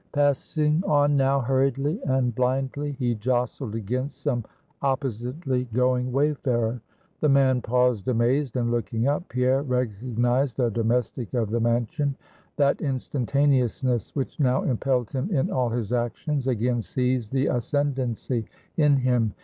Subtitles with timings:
[0.13, 4.43] Passing on now hurriedly and blindly, he jostled against some
[4.81, 6.81] oppositely going wayfarer.
[7.19, 12.15] The man paused amazed; and looking up, Pierre recognized a domestic of the Mansion.
[12.55, 18.47] That instantaneousness which now impelled him in all his actions, again seized the ascendency
[18.77, 19.35] in him.